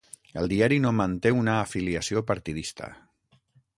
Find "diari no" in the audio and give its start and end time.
0.53-0.93